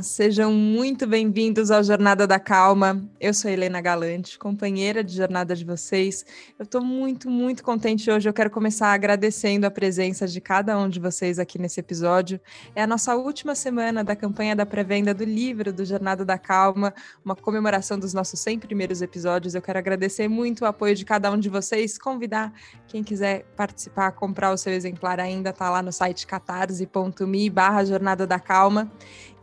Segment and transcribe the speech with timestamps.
[0.00, 3.06] Olá, sejam muito bem-vindos ao Jornada da Calma.
[3.20, 6.24] Eu sou Helena Galante, companheira de jornada de vocês.
[6.58, 8.26] Eu estou muito, muito contente hoje.
[8.26, 12.40] Eu quero começar agradecendo a presença de cada um de vocês aqui nesse episódio.
[12.74, 16.94] É a nossa última semana da campanha da pré-venda do livro do Jornada da Calma,
[17.22, 19.54] uma comemoração dos nossos 100 primeiros episódios.
[19.54, 22.54] Eu quero agradecer muito o apoio de cada um de vocês, convidar
[22.88, 28.26] quem quiser participar, comprar o seu exemplar ainda, está lá no site catarse.me barra Jornada
[28.26, 28.90] da Calma.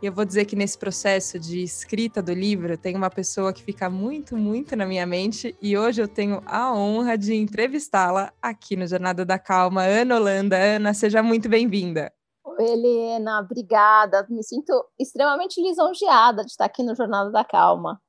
[0.00, 3.64] E eu vou dizer que nesse processo de escrita do livro tem uma pessoa que
[3.64, 8.76] fica muito, muito na minha mente e hoje eu tenho a honra de entrevistá-la aqui
[8.76, 9.82] no Jornada da Calma.
[9.82, 10.56] Ana Holanda.
[10.56, 12.12] Ana, seja muito bem-vinda.
[12.44, 14.24] Oi, Helena, obrigada.
[14.30, 18.00] Me sinto extremamente lisonjeada de estar aqui no Jornada da Calma.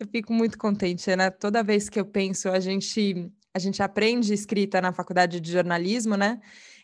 [0.00, 1.30] Eu fico muito contente, Ana.
[1.30, 6.16] Toda vez que eu penso, a gente a gente aprende escrita na faculdade de jornalismo,
[6.16, 6.40] né?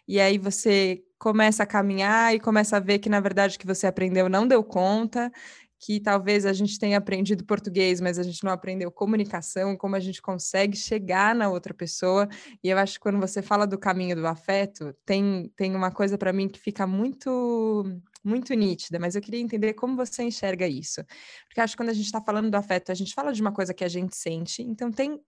[0.07, 3.67] E aí você começa a caminhar e começa a ver que, na verdade, o que
[3.67, 5.31] você aprendeu não deu conta,
[5.79, 10.01] que talvez a gente tenha aprendido português, mas a gente não aprendeu comunicação, como a
[10.01, 12.29] gente consegue chegar na outra pessoa.
[12.63, 16.19] E eu acho que quando você fala do caminho do afeto, tem, tem uma coisa
[16.19, 17.85] para mim que fica muito
[18.25, 21.03] muito nítida, mas eu queria entender como você enxerga isso.
[21.47, 23.53] Porque acho que quando a gente está falando do afeto, a gente fala de uma
[23.53, 25.19] coisa que a gente sente, então tem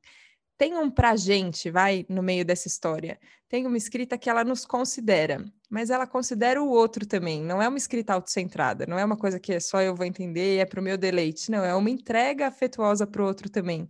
[0.60, 3.18] tem um pra gente, vai, no meio dessa história.
[3.48, 7.42] Tem uma escrita que ela nos considera, mas ela considera o outro também.
[7.42, 10.58] Não é uma escrita autocentrada, não é uma coisa que é só eu vou entender,
[10.58, 11.50] é para o meu deleite.
[11.50, 13.88] Não, é uma entrega afetuosa para o outro também.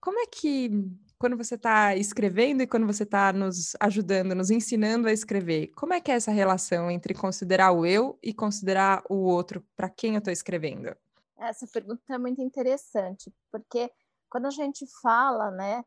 [0.00, 0.70] Como é que,
[1.18, 5.92] quando você está escrevendo e quando você está nos ajudando, nos ensinando a escrever, como
[5.92, 10.12] é que é essa relação entre considerar o eu e considerar o outro para quem
[10.12, 10.96] eu estou escrevendo?
[11.36, 13.90] Essa pergunta é muito interessante, porque
[14.30, 15.82] quando a gente fala, né,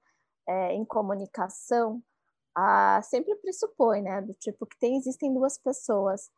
[0.50, 2.02] é, em comunicação,
[2.56, 6.32] a, sempre pressupõe, né, do tipo que tem, existem duas pessoas,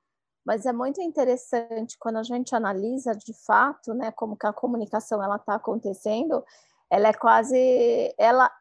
[0.45, 5.23] mas é muito interessante quando a gente analisa de fato, né, como que a comunicação
[5.23, 6.43] ela está acontecendo,
[6.89, 8.51] ela é quase, ela,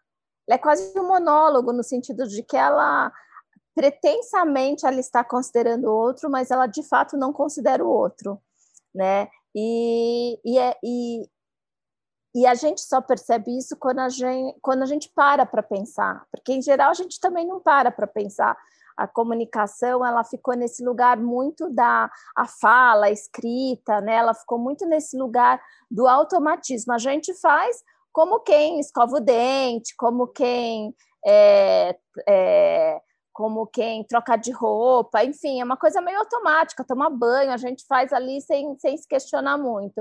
[0.46, 3.12] ela é quase um monólogo no sentido de que ela
[3.74, 8.40] pretensamente ela está considerando o outro, mas ela de fato não considera o outro,
[8.94, 9.28] né?
[9.54, 11.28] E, e, é, e,
[12.34, 16.24] e a gente só percebe isso quando a gente, quando a gente para para pensar,
[16.30, 18.56] porque em geral a gente também não para para pensar.
[18.96, 24.16] A comunicação ela ficou nesse lugar muito da a fala, a escrita, né?
[24.16, 26.92] Ela ficou muito nesse lugar do automatismo.
[26.92, 27.82] A gente faz
[28.12, 31.96] como quem escova o dente, como quem é,
[32.28, 33.00] é,
[33.32, 37.86] como quem troca de roupa, enfim, é uma coisa meio automática, tomar banho, a gente
[37.86, 40.00] faz ali sem, sem se questionar muito.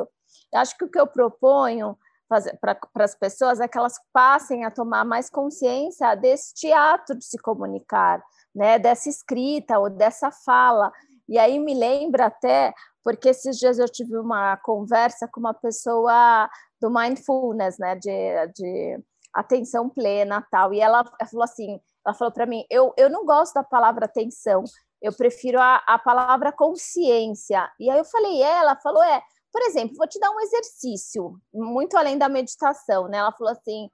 [0.52, 1.98] Eu acho que o que eu proponho
[2.30, 7.38] para as pessoas é que elas passem a tomar mais consciência desse ato de se
[7.40, 8.24] comunicar,
[8.54, 10.92] né, dessa escrita ou dessa fala.
[11.28, 12.74] E aí me lembra até,
[13.04, 19.00] porque esses dias eu tive uma conversa com uma pessoa do mindfulness, né, de, de
[19.34, 23.56] atenção plena tal, e ela, falou assim, ela falou para mim, eu, eu não gosto
[23.56, 24.64] da palavra atenção,
[25.02, 27.70] eu prefiro a, a palavra consciência.
[27.80, 29.22] E aí eu falei, é, ela falou, é,
[29.52, 33.18] por exemplo, vou te dar um exercício, muito além da meditação, né?
[33.18, 33.90] Ela falou assim: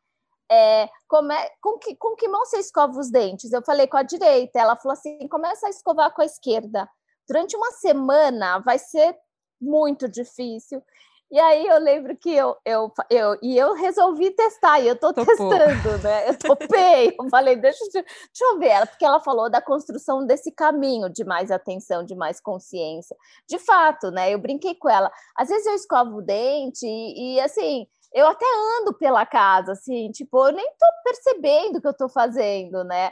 [0.52, 3.52] é, com, que, com que mão você escova os dentes?
[3.52, 4.60] Eu falei com a direita.
[4.60, 6.90] Ela falou assim: começa a escovar com a esquerda.
[7.28, 9.18] Durante uma semana vai ser
[9.60, 10.84] muito difícil.
[11.32, 15.12] E aí eu lembro que eu, eu, eu, e eu resolvi testar, e eu estou
[15.12, 16.30] testando, né?
[16.30, 18.06] Eu topei, eu falei, deixa, deixa
[18.42, 22.40] eu ver ela, porque ela falou da construção desse caminho de mais atenção, de mais
[22.40, 23.18] consciência.
[23.50, 24.34] De fato, né?
[24.34, 25.12] Eu brinquei com ela.
[25.36, 28.46] Às vezes eu escovo o dente e, e assim, eu até
[28.80, 33.12] ando pela casa, assim, tipo, eu nem estou percebendo o que eu estou fazendo, né?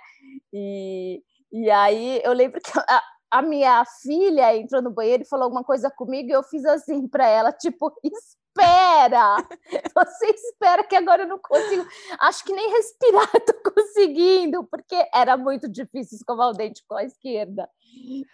[0.53, 3.01] E, e aí eu lembro que a
[3.41, 7.27] minha filha entrou no banheiro e falou alguma coisa comigo e eu fiz assim para
[7.27, 9.38] ela, tipo, espera!
[9.95, 11.85] Você espera que agora eu não consigo.
[12.19, 17.03] Acho que nem respirar estou conseguindo, porque era muito difícil escovar o dente com a
[17.03, 17.69] esquerda.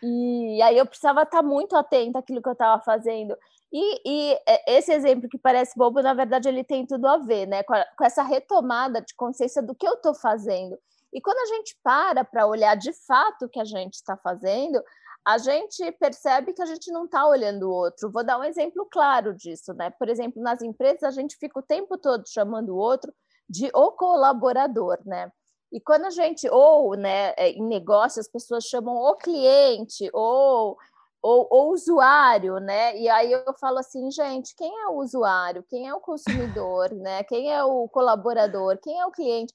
[0.03, 3.35] E aí eu precisava estar muito atenta àquilo que eu estava fazendo.
[3.71, 4.01] E,
[4.33, 7.61] e, esse exemplo que parece bobo, na verdade, ele tem tudo a ver, né?
[7.63, 10.77] Com, a, com essa retomada de consciência do que eu estou fazendo.
[11.13, 14.81] E quando a gente para para olhar de fato o que a gente está fazendo,
[15.25, 18.11] a gente percebe que a gente não está olhando o outro.
[18.11, 19.89] Vou dar um exemplo claro disso, né?
[19.91, 23.13] Por exemplo, nas empresas a gente fica o tempo todo chamando o outro
[23.49, 25.31] de o colaborador, né?
[25.71, 30.77] E quando a gente, ou né, é, em negócio, as pessoas chamam o cliente, ou
[31.21, 32.97] ou, ou, usuário, né?
[32.97, 35.65] E aí eu falo assim, gente, quem é o usuário?
[35.69, 37.23] Quem é o consumidor, né?
[37.25, 38.77] Quem é o colaborador?
[38.81, 39.53] Quem é o cliente?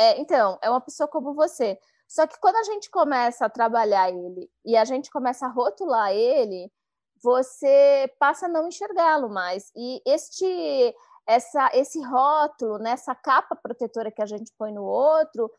[0.00, 1.78] É, então, é uma pessoa como você.
[2.08, 6.10] Só que quando a gente começa a trabalhar ele e a gente começa a rotular
[6.10, 6.72] ele,
[7.22, 9.70] você passa a não enxergá-lo mais.
[9.76, 15.52] E este essa esse rótulo, né, capa protetora que a gente põe no outro,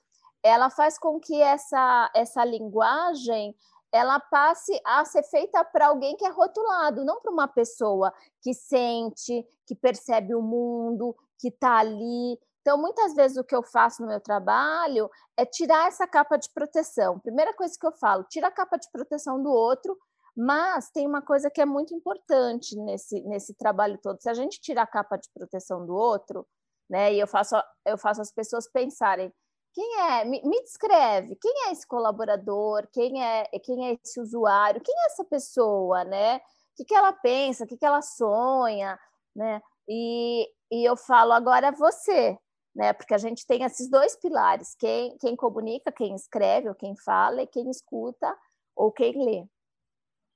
[0.44, 3.56] ela faz com que essa essa linguagem
[3.92, 8.12] ela passe a ser feita para alguém que é rotulado, não para uma pessoa
[8.42, 12.40] que sente, que percebe o mundo, que está ali.
[12.62, 16.48] Então, muitas vezes o que eu faço no meu trabalho é tirar essa capa de
[16.54, 17.20] proteção.
[17.20, 19.98] Primeira coisa que eu falo, tira a capa de proteção do outro,
[20.36, 24.22] mas tem uma coisa que é muito importante nesse, nesse trabalho todo.
[24.22, 26.48] Se a gente tira a capa de proteção do outro,
[26.90, 27.56] né, e eu faço,
[27.86, 29.34] eu faço as pessoas pensarem,
[29.74, 30.26] quem é?
[30.26, 31.38] Me, me, descreve.
[31.42, 32.88] Quem é esse colaborador?
[32.92, 34.82] Quem é, quem é esse usuário?
[34.82, 36.38] Quem é essa pessoa, né?
[36.38, 36.42] O
[36.76, 37.64] que, que ela pensa?
[37.64, 39.00] O que, que ela sonha,
[39.36, 39.62] né?
[39.88, 42.38] E, e eu falo agora você,
[42.76, 42.94] né?
[42.94, 47.42] Porque a gente tem esses dois pilares: quem, quem comunica, quem escreve ou quem fala,
[47.42, 48.38] e quem escuta
[48.76, 49.48] ou quem lê.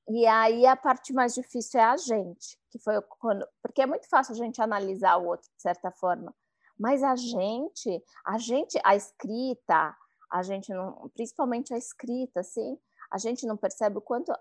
[0.08, 4.08] E aí a parte mais difícil é a gente, que foi quando, porque é muito
[4.08, 6.34] fácil a gente analisar o outro de certa forma.
[6.78, 9.96] Mas a gente, a gente, a escrita,
[10.32, 12.78] a gente não, principalmente a escrita, assim,
[13.10, 14.32] a gente não percebe o quanto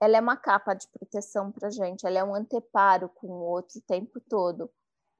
[0.00, 3.42] ela é uma capa de proteção para a gente, ela é um anteparo com o
[3.42, 4.70] outro o tempo todo.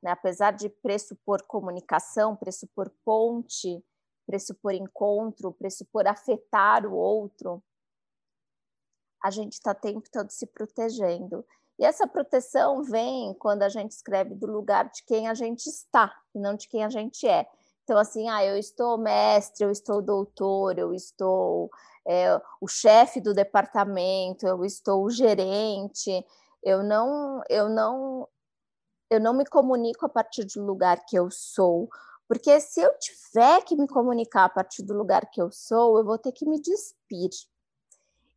[0.02, 0.10] Né?
[0.10, 3.84] Apesar de pressupor comunicação, pressupor ponte,
[4.26, 7.62] pressupor encontro, pressupor afetar o outro,
[9.22, 11.44] a gente está o tempo todo se protegendo.
[11.78, 16.14] E essa proteção vem quando a gente escreve do lugar de quem a gente está
[16.34, 17.46] e não de quem a gente é.
[17.84, 21.70] Então, assim, ah, eu estou mestre, eu estou doutor, eu estou
[22.06, 26.24] é, o chefe do departamento, eu estou o gerente.
[26.62, 28.28] Eu não, eu não,
[29.10, 31.90] eu não me comunico a partir do lugar que eu sou,
[32.28, 36.04] porque se eu tiver que me comunicar a partir do lugar que eu sou, eu
[36.04, 37.30] vou ter que me despir.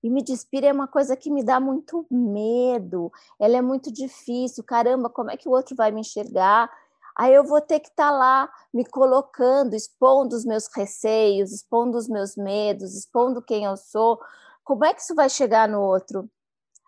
[0.01, 4.63] E me despir é uma coisa que me dá muito medo, ela é muito difícil.
[4.63, 6.69] Caramba, como é que o outro vai me enxergar?
[7.15, 11.97] Aí eu vou ter que estar tá lá me colocando, expondo os meus receios, expondo
[11.97, 14.19] os meus medos, expondo quem eu sou.
[14.63, 16.27] Como é que isso vai chegar no outro?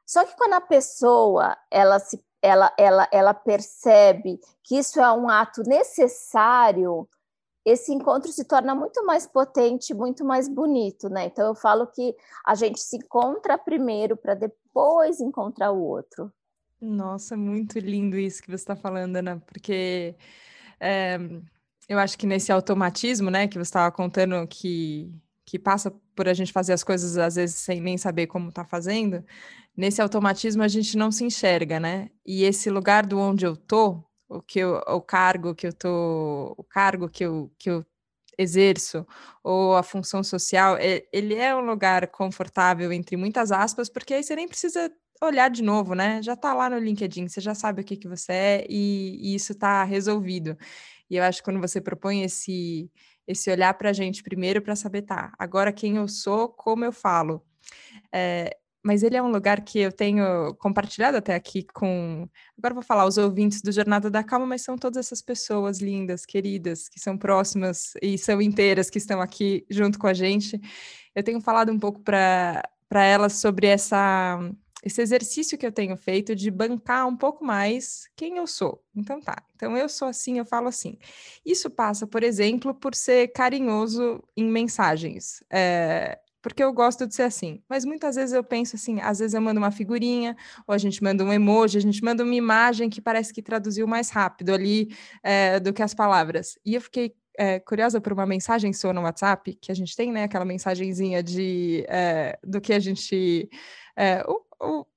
[0.06, 5.27] Só que quando a pessoa ela se ela, ela, ela percebe que isso é um
[5.27, 7.07] ato necessário,
[7.65, 11.25] esse encontro se torna muito mais potente, muito mais bonito, né?
[11.25, 12.15] Então eu falo que
[12.45, 16.31] a gente se encontra primeiro para depois encontrar o outro.
[16.80, 20.15] Nossa, muito lindo isso que você está falando, Ana, porque
[20.80, 21.18] é,
[21.89, 25.12] eu acho que nesse automatismo, né, que você estava contando que,
[25.45, 28.65] que passa por a gente fazer as coisas às vezes sem nem saber como está
[28.65, 29.24] fazendo,
[29.77, 32.09] nesse automatismo a gente não se enxerga, né?
[32.25, 36.53] E esse lugar do onde eu tô, o que eu, o cargo que eu tô,
[36.57, 37.86] o cargo que eu, que eu
[38.38, 39.06] exerço
[39.44, 40.77] ou a função social,
[41.12, 45.63] ele é um lugar confortável entre muitas aspas, porque aí você nem precisa olhar de
[45.63, 46.21] novo, né?
[46.21, 49.36] Já tá lá no LinkedIn, você já sabe o que que você é e, e
[49.36, 50.57] isso tá resolvido.
[51.10, 52.90] E eu acho que quando você propõe esse
[53.28, 56.92] esse olhar para a gente primeiro para saber, tá, agora quem eu sou, como eu
[56.92, 57.44] falo.
[58.13, 58.56] É,
[58.86, 62.30] mas ele é um lugar que eu tenho compartilhado até aqui com.
[62.56, 66.24] Agora vou falar os ouvintes do Jornada da Calma, mas são todas essas pessoas lindas,
[66.24, 70.62] queridas, que são próximas e são inteiras, que estão aqui junto com a gente.
[71.16, 74.38] Eu tenho falado um pouco para elas sobre essa,
[74.85, 78.81] esse exercício que eu tenho feito de bancar um pouco mais quem eu sou.
[78.95, 80.97] Então tá, então eu sou assim, eu falo assim.
[81.44, 85.44] Isso passa, por exemplo, por ser carinhoso em mensagens.
[85.51, 87.63] É, porque eu gosto de ser assim.
[87.68, 90.37] Mas muitas vezes eu penso assim, às vezes eu mando uma figurinha,
[90.68, 93.87] ou a gente manda um emoji, a gente manda uma imagem que parece que traduziu
[93.87, 96.59] mais rápido ali é, do que as palavras.
[96.63, 100.11] E eu fiquei é, curiosa por uma mensagem sua no WhatsApp, que a gente tem,
[100.11, 103.49] né, aquela mensagenzinha de é, do que a gente.
[104.27, 104.44] O,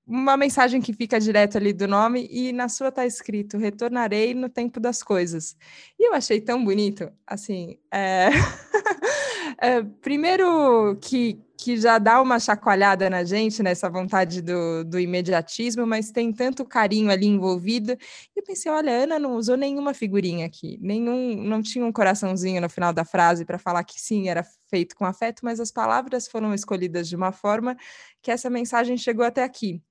[0.06, 4.48] uma mensagem que fica direto ali do nome, e na sua está escrito: retornarei no
[4.48, 5.56] tempo das coisas.
[5.98, 7.78] E eu achei tão bonito, assim.
[7.92, 8.28] É,
[10.00, 16.12] primeiro que, que já dá uma chacoalhada na gente, nessa vontade do, do imediatismo, mas
[16.12, 17.92] tem tanto carinho ali envolvido.
[17.92, 21.90] E eu pensei, olha, a Ana não usou nenhuma figurinha aqui, nenhum, não tinha um
[21.90, 25.72] coraçãozinho no final da frase para falar que sim, era feito com afeto, mas as
[25.72, 27.76] palavras foram escolhidas de uma forma
[28.22, 29.82] que essa mensagem chegou até aqui.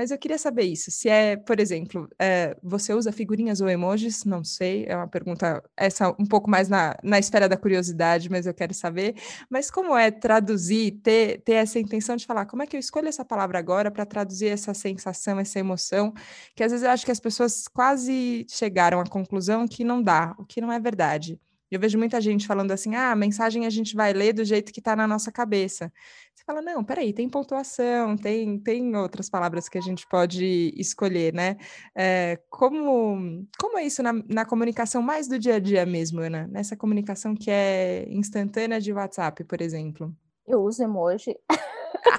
[0.00, 0.90] Mas eu queria saber isso.
[0.90, 4.24] Se é, por exemplo, é, você usa figurinhas ou emojis?
[4.24, 8.46] Não sei, é uma pergunta, essa um pouco mais na, na esfera da curiosidade, mas
[8.46, 9.14] eu quero saber.
[9.50, 13.08] Mas como é traduzir, ter, ter essa intenção de falar, como é que eu escolho
[13.08, 16.14] essa palavra agora para traduzir essa sensação, essa emoção,
[16.56, 20.34] que às vezes eu acho que as pessoas quase chegaram à conclusão que não dá,
[20.38, 21.38] o que não é verdade.
[21.70, 24.72] Eu vejo muita gente falando assim: ah, a mensagem a gente vai ler do jeito
[24.72, 25.92] que está na nossa cabeça.
[26.34, 31.34] Você fala, não, peraí, tem pontuação, tem, tem outras palavras que a gente pode escolher,
[31.34, 31.56] né?
[31.94, 36.48] É, como, como é isso na, na comunicação mais do dia a dia mesmo, Ana?
[36.50, 40.14] Nessa comunicação que é instantânea de WhatsApp, por exemplo?
[40.46, 41.36] Eu uso emoji.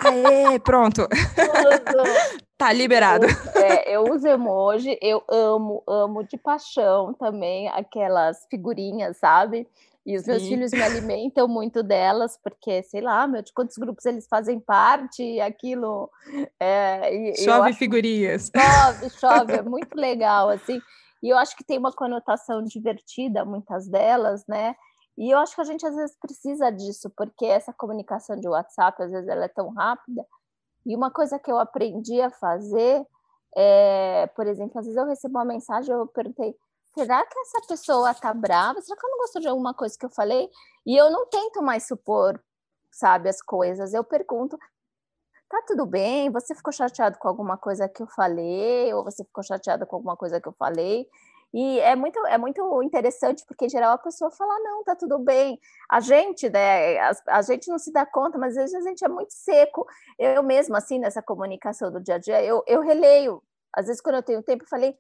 [0.05, 1.08] Aê, pronto.
[2.62, 3.25] Tá liberado.
[3.25, 9.68] Eu, é, eu uso emoji, eu amo, amo de paixão também aquelas figurinhas, sabe?
[10.06, 10.50] E os meus Sim.
[10.50, 15.39] filhos me alimentam muito delas, porque, sei lá, meu, de quantos grupos eles fazem parte,
[15.39, 16.10] aquilo.
[16.60, 18.51] É, chove figurinhas.
[18.56, 20.82] Chove, chove, é muito legal, assim.
[21.22, 24.75] E eu acho que tem uma conotação divertida, muitas delas, né?
[25.18, 29.03] E eu acho que a gente às vezes precisa disso, porque essa comunicação de WhatsApp,
[29.03, 30.25] às vezes, ela é tão rápida.
[30.85, 33.05] E uma coisa que eu aprendi a fazer
[33.55, 36.55] é, por exemplo, às vezes eu recebo uma mensagem, eu perguntei,
[36.93, 38.81] será que essa pessoa tá brava?
[38.81, 40.50] Será que ela não gostou de alguma coisa que eu falei?
[40.85, 42.41] E eu não tento mais supor,
[42.91, 43.93] sabe, as coisas.
[43.93, 44.57] Eu pergunto,
[45.50, 46.29] tá tudo bem?
[46.31, 48.93] Você ficou chateado com alguma coisa que eu falei?
[48.93, 51.07] Ou você ficou chateada com alguma coisa que eu falei?
[51.53, 55.20] E é muito, é muito interessante, porque em geral a pessoa fala, não, tá tudo
[55.20, 55.60] bem.
[55.89, 59.03] A gente, né, a, a, gente não se dá conta, mas às vezes a gente
[59.03, 59.86] é muito seco.
[60.17, 63.43] Eu mesma, assim, nessa comunicação do dia a dia, eu, eu releio.
[63.74, 64.98] Às vezes, quando eu tenho tempo, eu falei,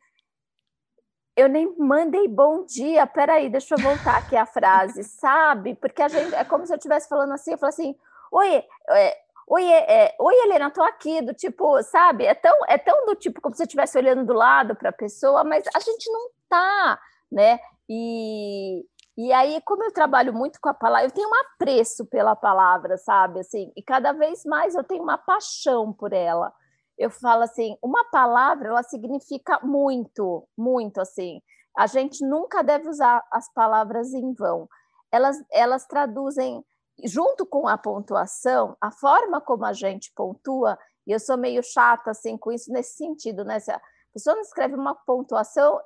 [1.35, 5.75] eu nem mandei bom dia, peraí, deixa eu voltar aqui a frase, sabe?
[5.75, 7.95] Porque a gente, é como se eu estivesse falando assim, eu falo assim,
[8.31, 9.17] oi, é,
[9.53, 12.23] Oi, é, oi, Helena, tô aqui, do tipo, sabe?
[12.23, 14.93] É tão, é tão do tipo como se você estivesse olhando do lado para a
[14.93, 16.97] pessoa, mas a gente não tá,
[17.29, 17.59] né?
[17.89, 18.85] E,
[19.17, 22.95] e aí, como eu trabalho muito com a palavra, eu tenho um apreço pela palavra,
[22.97, 23.41] sabe?
[23.41, 26.53] Assim, e cada vez mais eu tenho uma paixão por ela.
[26.97, 31.41] Eu falo assim, uma palavra, ela significa muito, muito assim.
[31.77, 34.69] A gente nunca deve usar as palavras em vão.
[35.11, 36.63] Elas, elas traduzem
[37.03, 42.11] junto com a pontuação, a forma como a gente pontua, e eu sou meio chata
[42.11, 43.59] assim com isso nesse sentido, né?
[43.59, 43.81] Se a
[44.13, 45.79] pessoa não escreve uma pontuação,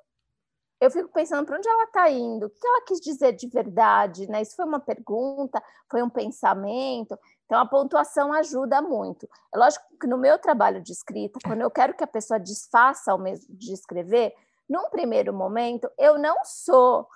[0.81, 4.27] eu fico pensando para onde ela está indo, o que ela quis dizer de verdade,
[4.27, 4.41] né?
[4.41, 7.17] Isso foi uma pergunta, foi um pensamento.
[7.45, 9.27] Então a pontuação ajuda muito.
[9.53, 13.12] É lógico que no meu trabalho de escrita, quando eu quero que a pessoa desfaça
[13.12, 14.33] ao mesmo de escrever,
[14.67, 17.07] num primeiro momento eu não sou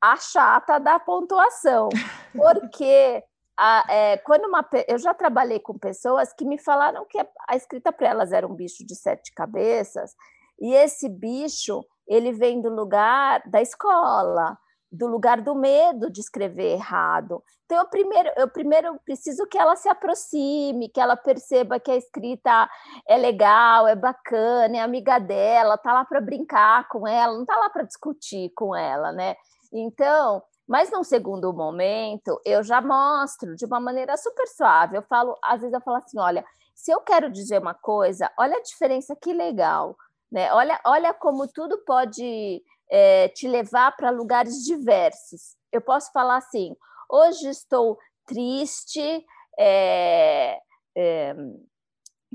[0.00, 1.90] a chata da pontuação,
[2.34, 3.22] porque
[3.64, 7.16] a, é, quando uma, eu já trabalhei com pessoas que me falaram que
[7.48, 10.16] a escrita para elas era um bicho de sete cabeças,
[10.60, 14.58] e esse bicho ele vem do lugar da escola,
[14.90, 17.40] do lugar do medo de escrever errado.
[17.64, 21.96] Então, eu primeiro, eu primeiro preciso que ela se aproxime, que ela perceba que a
[21.96, 22.68] escrita
[23.08, 27.56] é legal, é bacana, é amiga dela, tá lá para brincar com ela, não tá
[27.56, 29.36] lá para discutir com ela, né?
[29.72, 34.96] Então, mas num segundo momento, eu já mostro de uma maneira super suave.
[34.96, 36.42] Eu falo, às vezes eu falo assim: olha,
[36.74, 39.94] se eu quero dizer uma coisa, olha a diferença, que legal.
[40.30, 40.50] Né?
[40.50, 45.58] Olha, olha como tudo pode é, te levar para lugares diversos.
[45.70, 46.74] Eu posso falar assim:
[47.06, 49.26] hoje estou triste,
[49.58, 50.58] é,
[50.96, 51.34] é,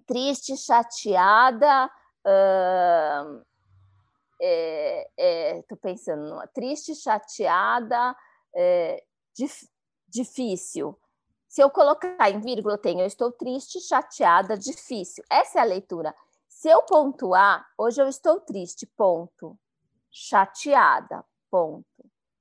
[0.05, 1.89] triste, chateada.
[2.23, 3.43] Uh,
[4.39, 8.15] estou pensando, triste, chateada,
[8.57, 9.03] é,
[9.35, 9.69] dif,
[10.09, 10.97] difícil.
[11.47, 15.23] Se eu colocar em vírgula, eu tenho eu estou triste, chateada, difícil.
[15.29, 16.13] Essa é a leitura.
[16.49, 19.57] Se eu pontuar, hoje eu estou triste, ponto.
[20.11, 21.85] Chateada, ponto.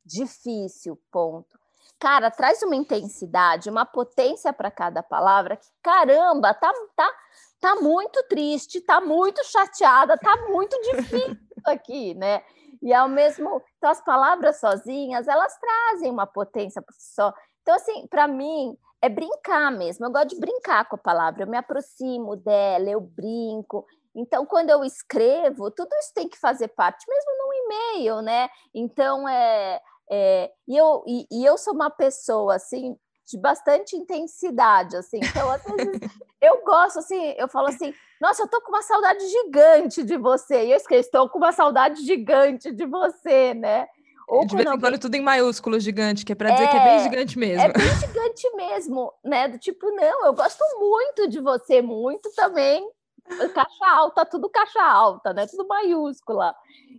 [0.05, 1.59] Difícil, ponto.
[1.99, 7.15] Cara, traz uma intensidade, uma potência para cada palavra que, caramba, tá, tá,
[7.61, 12.43] tá muito triste, tá muito chateada, tá muito difícil aqui, né?
[12.83, 17.33] E ao mesmo, então as palavras sozinhas, elas trazem uma potência por si só.
[17.63, 20.07] Então assim, para mim é brincar mesmo.
[20.07, 21.43] Eu gosto de brincar com a palavra.
[21.43, 23.87] Eu me aproximo dela, eu brinco.
[24.15, 28.49] Então, quando eu escrevo, tudo isso tem que fazer parte, mesmo num e-mail, né?
[28.75, 29.81] Então, é,
[30.11, 35.21] é e, eu, e, e eu sou uma pessoa assim de bastante intensidade, assim.
[35.23, 36.01] Então, às vezes,
[36.41, 40.67] eu gosto, assim, eu falo assim, nossa, eu tô com uma saudade gigante de você.
[40.67, 43.87] E eu escrevo, estou com uma saudade gigante de você, né?
[44.29, 46.77] Ou de vez em quando tudo em maiúsculo gigante, que é para dizer é, que
[46.77, 47.63] é bem gigante mesmo.
[47.63, 49.49] É bem gigante mesmo, né?
[49.49, 52.91] Do tipo, não, eu gosto muito de você, muito também.
[53.55, 55.47] Caixa alta, tudo caixa alta, né?
[55.47, 56.55] Tudo maiúscula.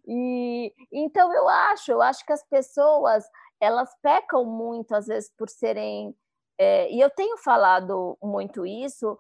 [0.08, 3.26] E então eu acho, eu acho que as pessoas
[3.60, 6.16] elas pecam muito, às vezes, por serem.
[6.58, 9.18] É, e eu tenho falado muito isso,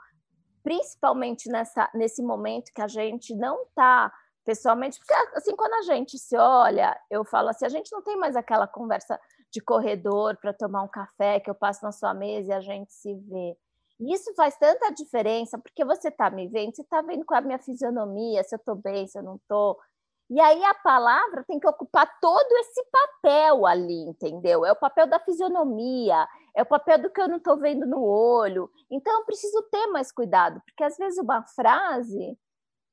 [0.63, 4.11] principalmente nessa, nesse momento que a gente não está
[4.43, 8.15] pessoalmente, porque assim, quando a gente se olha, eu falo assim, a gente não tem
[8.15, 9.19] mais aquela conversa
[9.51, 12.93] de corredor para tomar um café, que eu passo na sua mesa e a gente
[12.93, 13.57] se vê.
[13.99, 17.41] E isso faz tanta diferença, porque você está me vendo, você está vendo com a
[17.41, 19.77] minha fisionomia, se eu estou bem, se eu não estou.
[20.29, 24.65] E aí a palavra tem que ocupar todo esse papel ali, entendeu?
[24.65, 26.27] É o papel da fisionomia,
[26.57, 28.67] é o papel do que eu não estou vendo no olho.
[28.89, 32.35] Então eu preciso ter mais cuidado, porque às vezes uma frase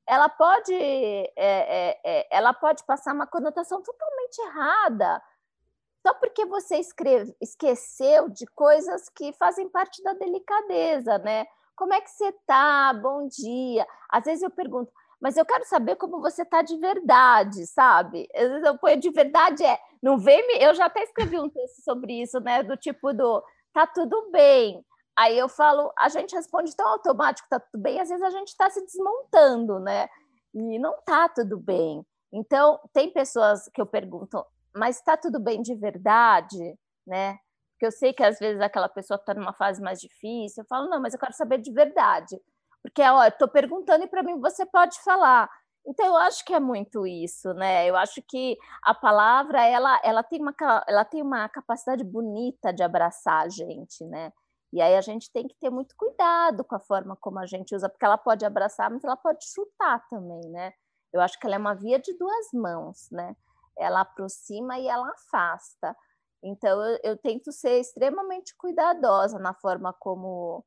[0.06, 5.22] ela pode, é, é, é, ela pode passar uma conotação totalmente errada,
[6.06, 11.46] só porque você escreve, esqueceu de coisas que fazem parte da delicadeza, né?
[11.74, 12.92] Como é que você tá?
[12.92, 13.86] Bom dia.
[14.10, 18.28] Às vezes eu pergunto, mas eu quero saber como você tá de verdade, sabe?
[18.34, 21.48] Às vezes eu ponho de verdade é, não vem me, eu já até escrevi um
[21.48, 23.42] texto sobre isso, né, do tipo do
[23.74, 24.82] tá tudo bem.
[25.16, 28.48] Aí eu falo, a gente responde tão automático, tá tudo bem, às vezes a gente
[28.48, 30.08] está se desmontando, né?
[30.54, 32.04] E não tá tudo bem.
[32.32, 36.76] Então, tem pessoas que eu pergunto, mas está tudo bem de verdade,
[37.06, 37.38] né?
[37.72, 40.62] Porque eu sei que às vezes aquela pessoa está numa fase mais difícil.
[40.62, 42.40] Eu falo, não, mas eu quero saber de verdade.
[42.82, 45.48] Porque, ó, eu estou perguntando e para mim você pode falar.
[45.86, 47.88] Então, eu acho que é muito isso, né?
[47.88, 50.54] Eu acho que a palavra, ela, ela, tem, uma,
[50.88, 54.32] ela tem uma capacidade bonita de abraçar a gente, né?
[54.72, 57.74] E aí a gente tem que ter muito cuidado com a forma como a gente
[57.74, 60.72] usa, porque ela pode abraçar, mas ela pode chutar também, né?
[61.12, 63.36] Eu acho que ela é uma via de duas mãos, né?
[63.76, 65.96] ela aproxima e ela afasta.
[66.42, 70.64] Então, eu, eu tento ser extremamente cuidadosa na forma como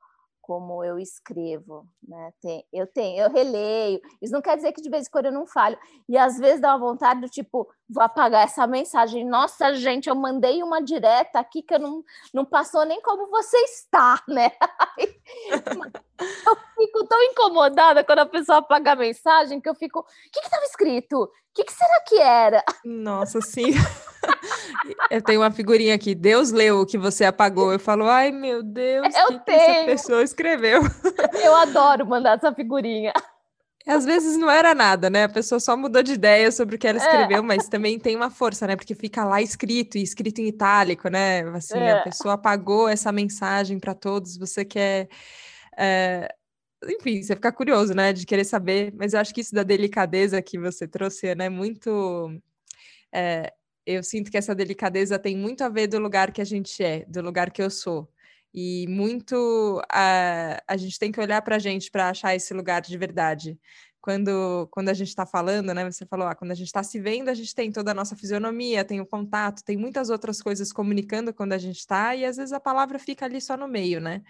[0.48, 2.32] como eu escrevo, né?
[2.42, 4.00] Tem, eu tenho, eu releio.
[4.22, 5.78] Isso não quer dizer que de vez em quando eu não falho.
[6.08, 9.26] E às vezes dá uma vontade do tipo, vou apagar essa mensagem.
[9.26, 12.02] Nossa, gente, eu mandei uma direta aqui que eu não,
[12.34, 14.50] não passou nem como você está, né?
[14.98, 20.40] eu fico tão incomodada quando a pessoa apaga a mensagem que eu fico, o que
[20.40, 21.30] estava escrito?
[21.58, 22.64] O que, que será que era?
[22.86, 23.72] Nossa, sim.
[25.10, 26.14] Eu tenho uma figurinha aqui.
[26.14, 27.74] Deus leu o que você apagou.
[27.74, 30.82] Eu falo, ai meu Deus, eu que, que essa pessoa escreveu?
[31.44, 33.12] Eu adoro mandar essa figurinha.
[33.88, 35.24] Às vezes não era nada, né?
[35.24, 37.02] A pessoa só mudou de ideia sobre o que ela é.
[37.02, 37.42] escreveu, é.
[37.42, 38.76] mas também tem uma força, né?
[38.76, 41.42] Porque fica lá escrito e escrito em itálico, né?
[41.56, 41.94] Assim, é.
[41.94, 44.38] a pessoa apagou essa mensagem para todos.
[44.38, 45.08] Você quer.
[45.76, 46.28] É...
[46.84, 48.14] Enfim, você fica curioso, né?
[48.14, 48.94] De querer saber.
[48.96, 51.50] Mas eu acho que isso da delicadeza que você trouxe, né?
[51.50, 52.40] Muito.
[53.12, 53.54] É,
[53.86, 57.06] eu sinto que essa delicadeza tem muito a ver do lugar que a gente é,
[57.06, 58.10] do lugar que eu sou.
[58.54, 62.82] E muito a, a gente tem que olhar para a gente para achar esse lugar
[62.82, 63.60] de verdade.
[64.02, 65.84] Quando, quando a gente está falando, né?
[65.90, 68.16] Você falou, ah, quando a gente está se vendo, a gente tem toda a nossa
[68.16, 72.38] fisionomia, tem o contato, tem muitas outras coisas comunicando quando a gente está, e às
[72.38, 74.22] vezes a palavra fica ali só no meio, né?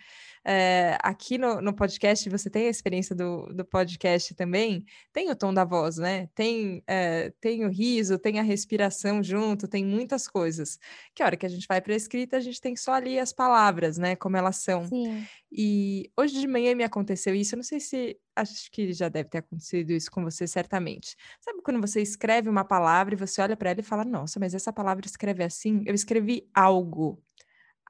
[0.49, 5.35] É, aqui no, no, podcast, você tem a experiência do, do podcast também, tem o
[5.35, 6.29] tom da voz, né?
[6.33, 10.79] Tem, é, tem o riso, tem a respiração junto, tem muitas coisas.
[11.13, 13.19] Que a hora que a gente vai para a escrita, a gente tem só ali
[13.19, 14.15] as palavras, né?
[14.15, 14.87] Como elas são.
[14.87, 15.27] Sim.
[15.51, 18.17] E hoje de manhã me aconteceu isso, eu não sei se.
[18.33, 21.15] Acho que já deve ter acontecido isso com você, certamente.
[21.41, 24.53] Sabe quando você escreve uma palavra e você olha para ela e fala: Nossa, mas
[24.53, 25.83] essa palavra escreve assim?
[25.85, 27.21] Eu escrevi algo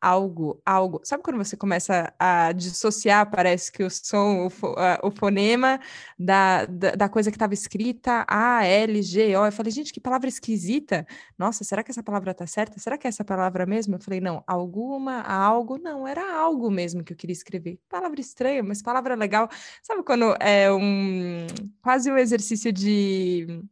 [0.02, 1.02] algo, algo.
[1.04, 5.80] Sabe quando você começa a dissociar, parece que o som, o, fo, o fonema
[6.18, 9.46] da, da, da, coisa que estava escrita, A, L, G, O.
[9.46, 11.06] Eu falei, gente, que palavra esquisita.
[11.38, 12.80] Nossa, será que essa palavra tá certa?
[12.80, 13.96] Será que é essa palavra mesmo?
[13.96, 17.80] Eu falei, não, alguma, algo, não, era algo mesmo que eu queria escrever.
[17.90, 19.50] Palavra estranha, mas palavra legal.
[19.82, 21.48] Sabe quando é um
[21.82, 23.64] quase um exercício de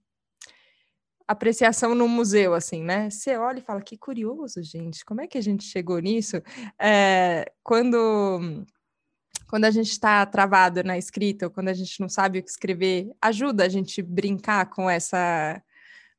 [1.28, 3.10] apreciação no museu, assim, né?
[3.10, 6.42] Você olha e fala, que curioso, gente, como é que a gente chegou nisso?
[6.80, 8.66] É, quando,
[9.48, 12.50] quando a gente está travado na escrita, ou quando a gente não sabe o que
[12.50, 15.62] escrever, ajuda a gente brincar com essa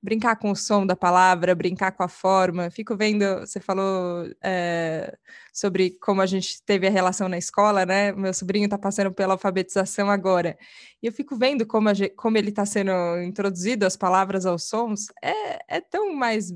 [0.06, 2.70] brincar com o som da palavra, brincar com a forma.
[2.70, 5.18] Fico vendo, você falou é,
[5.52, 8.12] sobre como a gente teve a relação na escola, né?
[8.12, 10.56] Meu sobrinho está passando pela alfabetização agora.
[11.02, 15.06] E eu fico vendo como, gente, como ele está sendo introduzido as palavras aos sons.
[15.20, 16.52] É, é tão mais.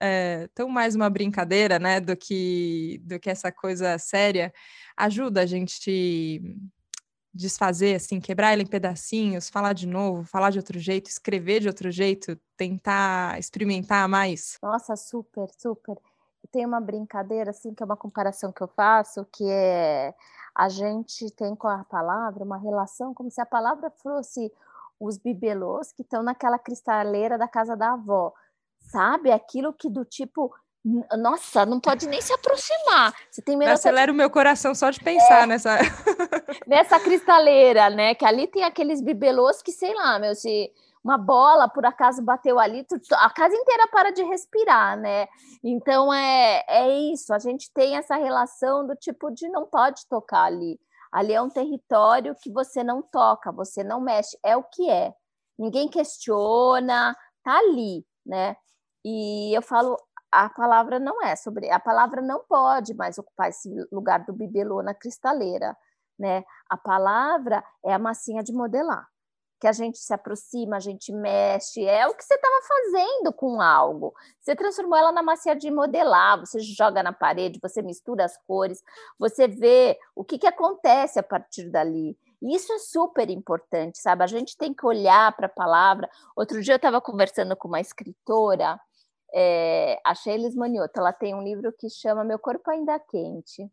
[0.00, 4.52] É, tão mais uma brincadeira, né, do que do que essa coisa séria,
[4.96, 6.40] ajuda a gente
[7.34, 11.68] desfazer, assim, quebrar ele em pedacinhos, falar de novo, falar de outro jeito, escrever de
[11.68, 14.58] outro jeito, tentar experimentar mais?
[14.62, 15.96] Nossa, super, super.
[16.50, 20.14] Tem uma brincadeira, assim, que é uma comparação que eu faço, que é
[20.54, 24.52] a gente tem com a palavra uma relação como se a palavra fosse
[25.00, 28.32] os bibelôs que estão naquela cristaleira da casa da avó.
[28.78, 29.32] Sabe?
[29.32, 33.14] Aquilo que do tipo, nossa, não pode nem se aproximar.
[33.30, 35.78] Você tem medo Acelera o meu coração só de pensar é, nessa.
[36.66, 38.14] nessa cristaleira, né?
[38.14, 40.72] Que ali tem aqueles bibelôs que, sei lá, meu, se
[41.04, 45.28] uma bola por acaso bateu ali, a casa inteira para de respirar, né?
[45.62, 50.44] Então é, é isso, a gente tem essa relação do tipo de não pode tocar
[50.44, 50.80] ali.
[51.12, 55.12] Ali é um território que você não toca, você não mexe, é o que é.
[55.58, 58.56] Ninguém questiona, tá ali, né?
[59.04, 59.96] E eu falo,
[60.32, 64.82] a palavra não é sobre, a palavra não pode mais ocupar esse lugar do bibelô
[64.82, 65.76] na cristaleira,
[66.18, 66.42] né?
[66.68, 69.06] A palavra é a massinha de modelar
[69.62, 73.60] que a gente se aproxima, a gente mexe, é o que você estava fazendo com
[73.60, 74.12] algo.
[74.40, 78.82] Você transformou ela na massinha de modelar, você joga na parede, você mistura as cores,
[79.16, 82.18] você vê o que, que acontece a partir dali.
[82.42, 84.24] Isso é super importante, sabe?
[84.24, 86.10] A gente tem que olhar para a palavra.
[86.34, 88.80] Outro dia eu estava conversando com uma escritora,
[89.32, 93.70] é, a Sheila Manioto, ela tem um livro que chama Meu Corpo Ainda Quente.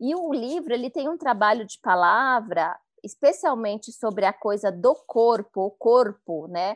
[0.00, 5.66] E o livro ele tem um trabalho de palavra especialmente sobre a coisa do corpo,
[5.66, 6.74] o corpo, né?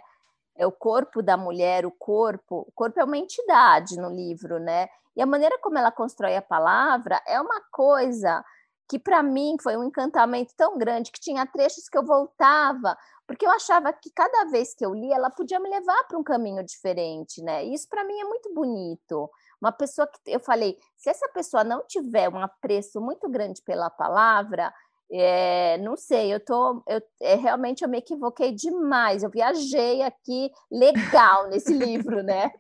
[0.55, 2.67] É o corpo da mulher, o corpo.
[2.69, 4.89] O corpo é uma entidade no livro, né?
[5.17, 8.45] E a maneira como ela constrói a palavra é uma coisa
[8.89, 12.97] que para mim foi um encantamento tão grande que tinha trechos que eu voltava,
[13.27, 16.23] porque eu achava que cada vez que eu li ela podia me levar para um
[16.23, 17.65] caminho diferente, né?
[17.67, 19.31] E isso para mim é muito bonito.
[19.61, 23.91] Uma pessoa que eu falei, se essa pessoa não tiver um apreço muito grande pela
[23.91, 24.73] palavra,
[25.11, 29.23] é, não sei, eu tô, eu, é, realmente eu me equivoquei demais.
[29.23, 32.51] Eu viajei aqui legal nesse livro, né?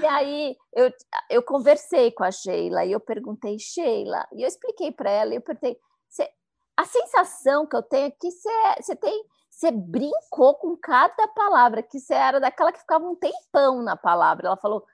[0.00, 0.92] E aí eu,
[1.30, 5.36] eu conversei com a Sheila e eu perguntei, Sheila, e eu expliquei para ela, e
[5.36, 5.78] eu perguntei,
[6.76, 11.82] a sensação que eu tenho é que você, você tem, você brincou com cada palavra,
[11.82, 14.48] que você era daquela que ficava um tempão na palavra.
[14.48, 14.84] Ela falou,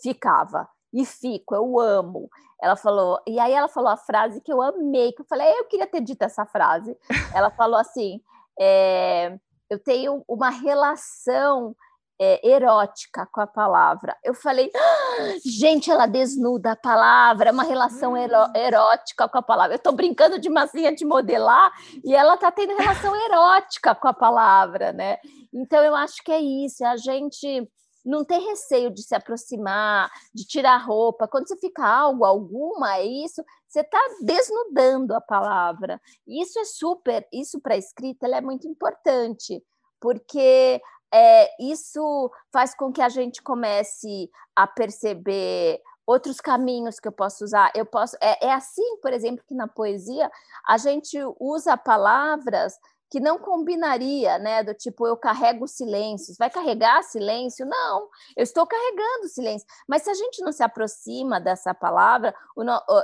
[0.00, 2.30] ficava e fico, eu amo.
[2.62, 5.64] Ela falou, e aí ela falou a frase que eu amei, que eu falei, eu
[5.64, 6.96] queria ter dito essa frase.
[7.34, 8.22] Ela falou assim:
[8.58, 9.36] é,
[9.68, 11.74] eu tenho uma relação
[12.18, 14.16] é, erótica com a palavra.
[14.22, 18.52] Eu falei, ah, gente, ela desnuda a palavra, é uma relação hum.
[18.56, 19.74] erótica com a palavra.
[19.74, 21.72] Eu estou brincando de massinha de modelar
[22.04, 25.18] e ela está tendo relação erótica com a palavra, né?
[25.52, 27.68] Então eu acho que é isso, é a gente
[28.04, 31.26] não ter receio de se aproximar, de tirar roupa.
[31.26, 36.00] Quando você fica algo, alguma, é isso, você está desnudando a palavra.
[36.26, 39.64] Isso é super, isso para a escrita é muito importante,
[40.00, 40.80] porque
[41.12, 47.44] é, isso faz com que a gente comece a perceber outros caminhos que eu posso
[47.44, 47.72] usar.
[47.74, 50.30] Eu posso é, é assim, por exemplo, que na poesia
[50.66, 52.78] a gente usa palavras
[53.14, 54.64] que não combinaria, né?
[54.64, 56.36] Do tipo, eu carrego silêncios.
[56.36, 57.64] Vai carregar silêncio?
[57.64, 59.68] Não, eu estou carregando silêncio.
[59.86, 62.34] Mas se a gente não se aproxima dessa palavra,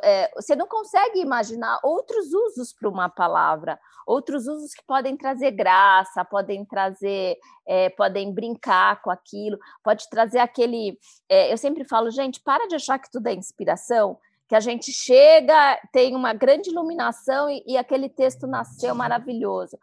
[0.03, 5.53] é, você não consegue imaginar outros usos para uma palavra, outros usos que podem trazer
[5.53, 10.99] graça, podem trazer, é, podem brincar com aquilo, pode trazer aquele.
[11.29, 14.18] É, eu sempre falo, gente, para de achar que tudo é inspiração
[14.49, 19.79] que a gente chega, tem uma grande iluminação e, e, aquele texto nasceu maravilhoso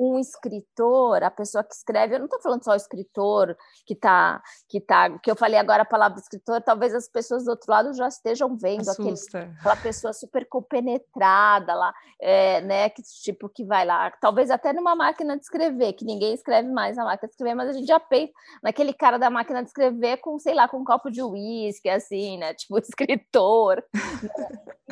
[0.00, 4.42] um escritor, a pessoa que escreve, eu não estou falando só o escritor que tá,
[4.66, 7.92] que tá, que eu falei agora a palavra escritor, talvez as pessoas do outro lado
[7.92, 9.14] já estejam vendo aquele,
[9.58, 14.94] aquela pessoa super compenetrada lá, é, né, que tipo que vai lá, talvez até numa
[14.94, 18.00] máquina de escrever, que ninguém escreve mais na máquina de escrever, mas a gente já
[18.00, 18.32] pensa
[18.62, 22.38] naquele cara da máquina de escrever com, sei lá, com um copo de uísque, assim,
[22.38, 23.84] né, tipo escritor.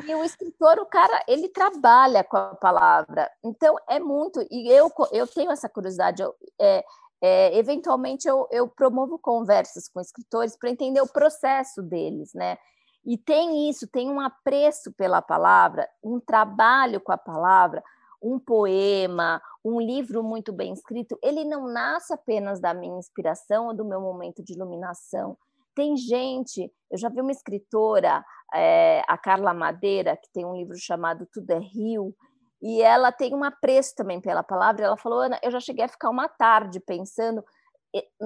[0.05, 4.91] e o escritor, o cara, ele trabalha com a palavra, então é muito, e eu
[5.13, 6.85] eu tenho essa curiosidade, eu, é,
[7.21, 12.57] é, eventualmente eu, eu promovo conversas com escritores para entender o processo deles, né?
[13.05, 17.83] E tem isso, tem um apreço pela palavra, um trabalho com a palavra,
[18.23, 23.75] um poema, um livro muito bem escrito, ele não nasce apenas da minha inspiração ou
[23.75, 25.37] do meu momento de iluminação.
[25.75, 30.77] Tem gente, eu já vi uma escritora, é, a Carla Madeira, que tem um livro
[30.77, 32.15] chamado Tudo é Rio,
[32.61, 34.85] e ela tem um apreço também pela palavra.
[34.85, 37.45] Ela falou, Ana, eu já cheguei a ficar uma tarde pensando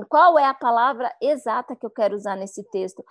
[0.09, 3.05] qual é a palavra exata que eu quero usar nesse texto.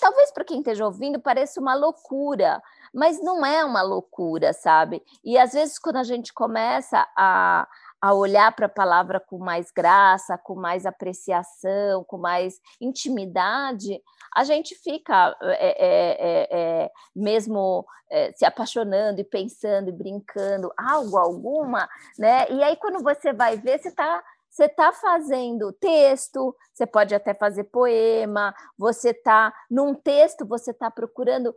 [0.00, 5.02] Talvez para quem esteja ouvindo pareça uma loucura, mas não é uma loucura, sabe?
[5.24, 7.66] E às vezes quando a gente começa a,
[8.00, 14.00] a olhar para a palavra com mais graça, com mais apreciação, com mais intimidade,
[14.34, 21.16] a gente fica é, é, é, mesmo é, se apaixonando e pensando e brincando, algo
[21.16, 22.50] alguma, né?
[22.50, 27.34] E aí quando você vai ver, você está você está fazendo texto, você pode até
[27.34, 31.52] fazer poema, você está num texto, você está procurando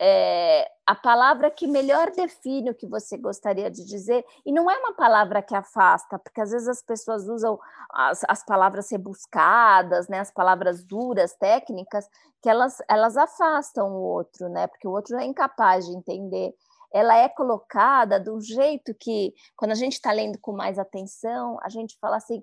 [0.00, 4.76] é, a palavra que melhor define o que você gostaria de dizer, e não é
[4.78, 7.58] uma palavra que afasta, porque às vezes as pessoas usam
[7.90, 12.08] as, as palavras rebuscadas, né, as palavras duras, técnicas,
[12.42, 16.54] que elas, elas afastam o outro, né, porque o outro é incapaz de entender.
[16.92, 21.68] Ela é colocada um jeito que, quando a gente está lendo com mais atenção, a
[21.70, 22.42] gente fala assim: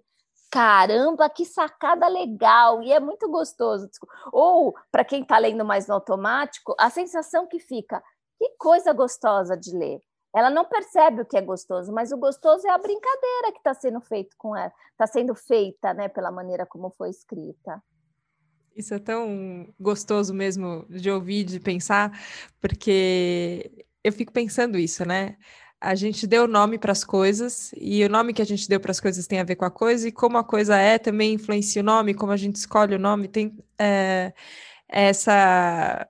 [0.49, 3.89] caramba, que sacada legal, e é muito gostoso.
[4.31, 8.03] Ou, para quem está lendo mais no automático, a sensação que fica,
[8.37, 10.01] que coisa gostosa de ler.
[10.33, 13.73] Ela não percebe o que é gostoso, mas o gostoso é a brincadeira que está
[13.73, 17.81] sendo feito com ela, está sendo feita, né, pela maneira como foi escrita.
[18.75, 22.11] Isso é tão gostoso mesmo de ouvir, de pensar,
[22.61, 25.35] porque eu fico pensando isso, né?
[25.81, 28.91] A gente deu nome para as coisas e o nome que a gente deu para
[28.91, 31.81] as coisas tem a ver com a coisa e como a coisa é também influencia
[31.81, 34.33] o nome, como a gente escolhe o nome, tem é,
[34.87, 36.07] essa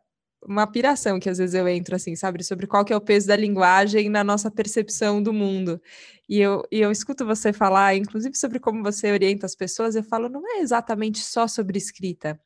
[0.49, 3.27] uma piração que às vezes eu entro assim, sabe, sobre qual que é o peso
[3.27, 5.79] da linguagem na nossa percepção do mundo.
[6.27, 10.03] E eu, e eu escuto você falar, inclusive sobre como você orienta as pessoas, eu
[10.03, 12.39] falo, não é exatamente só sobre escrita.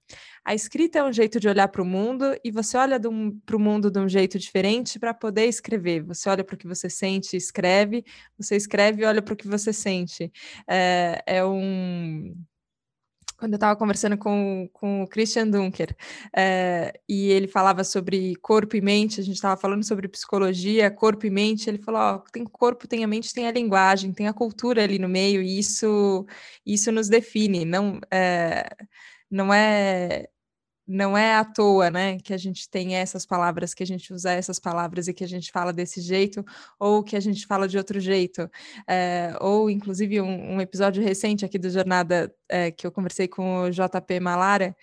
[0.43, 2.99] A escrita é um jeito de olhar para o mundo e você olha
[3.45, 6.03] para o mundo de um jeito diferente para poder escrever.
[6.03, 8.03] Você olha para o que você sente, escreve,
[8.37, 10.29] você escreve e olha para o que você sente.
[10.67, 12.35] É, é um
[13.43, 15.93] quando eu estava conversando com, com o Christian Dunker,
[16.33, 21.25] é, e ele falava sobre corpo e mente, a gente estava falando sobre psicologia, corpo
[21.25, 24.33] e mente, ele falou, ó, tem corpo, tem a mente, tem a linguagem, tem a
[24.33, 26.25] cultura ali no meio, e isso,
[26.65, 28.65] isso nos define, não é,
[29.29, 30.29] não é
[30.87, 34.31] não é à toa, né, que a gente tem essas palavras, que a gente usa
[34.31, 36.43] essas palavras e que a gente fala desse jeito,
[36.79, 38.49] ou que a gente fala de outro jeito.
[38.87, 43.63] É, ou, inclusive, um, um, episódio recente aqui do Jornada, é, que eu conversei com
[43.63, 44.75] o JP Malara,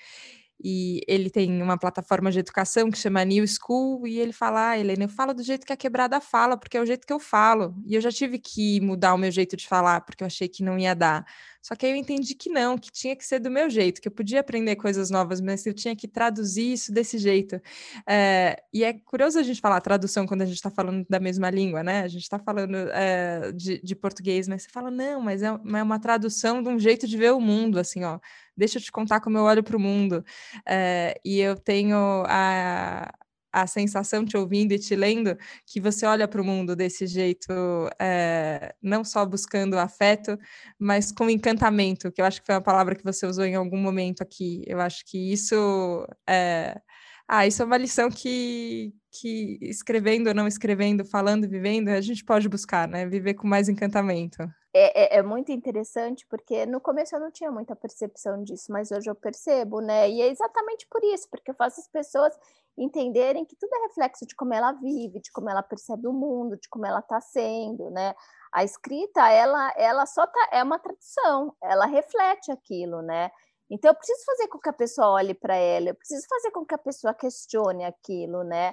[0.62, 4.78] e ele tem uma plataforma de educação que chama New School, e ele fala, ah,
[4.78, 7.20] Helena, eu falo do jeito que a quebrada fala, porque é o jeito que eu
[7.20, 10.48] falo, e eu já tive que mudar o meu jeito de falar, porque eu achei
[10.48, 11.24] que não ia dar.
[11.62, 14.08] Só que aí eu entendi que não, que tinha que ser do meu jeito, que
[14.08, 17.60] eu podia aprender coisas novas, mas eu tinha que traduzir isso desse jeito.
[18.08, 21.50] É, e é curioso a gente falar tradução quando a gente está falando da mesma
[21.50, 22.00] língua, né?
[22.02, 25.82] A gente está falando é, de, de, português, mas você fala, não, mas é, é
[25.82, 28.18] uma tradução de um jeito de ver o mundo, assim, ó.
[28.56, 30.24] Deixa eu te contar como eu olho para o mundo.
[30.66, 33.12] É, e eu tenho a,
[33.52, 35.36] a sensação te ouvindo e te lendo
[35.66, 37.52] que você olha para o mundo desse jeito,
[38.00, 40.38] é, não só buscando afeto,
[40.78, 43.78] mas com encantamento, que eu acho que foi uma palavra que você usou em algum
[43.78, 44.62] momento aqui.
[44.66, 46.80] Eu acho que isso é.
[47.28, 52.24] Ah, isso é uma lição que, que escrevendo ou não escrevendo, falando, vivendo, a gente
[52.24, 53.06] pode buscar, né?
[53.06, 54.42] Viver com mais encantamento.
[54.72, 58.92] É, é, é, muito interessante porque no começo eu não tinha muita percepção disso, mas
[58.92, 60.08] hoje eu percebo, né?
[60.08, 62.32] E é exatamente por isso, porque eu faço as pessoas
[62.78, 66.56] entenderem que tudo é reflexo de como ela vive, de como ela percebe o mundo,
[66.56, 68.14] de como ela está sendo, né?
[68.52, 73.30] A escrita, ela, ela só tá, é uma tradução, ela reflete aquilo, né?
[73.70, 76.64] Então eu preciso fazer com que a pessoa olhe para ela, eu preciso fazer com
[76.64, 78.72] que a pessoa questione aquilo, né?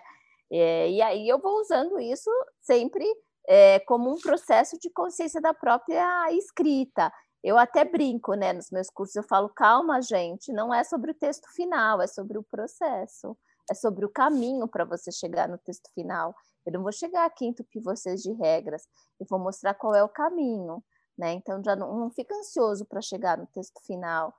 [0.52, 2.32] É, e aí eu vou usando isso
[2.62, 3.06] sempre
[3.48, 7.12] é, como um processo de consciência da própria escrita.
[7.44, 8.54] Eu até brinco, né?
[8.54, 12.38] Nos meus cursos eu falo, calma, gente, não é sobre o texto final, é sobre
[12.38, 13.38] o processo,
[13.69, 16.36] é sobre o caminho para você chegar no texto final.
[16.65, 18.88] Eu não vou chegar aqui e entupir vocês de regras,
[19.19, 20.84] eu vou mostrar qual é o caminho,
[21.17, 21.34] né?
[21.34, 24.34] Então já não, não fica ansioso para chegar no texto final.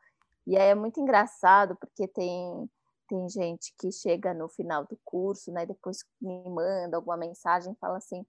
[0.47, 2.71] E aí é muito engraçado, porque tem
[3.09, 5.65] tem gente que chega no final do curso, né?
[5.65, 8.25] Depois me manda alguma mensagem, fala assim: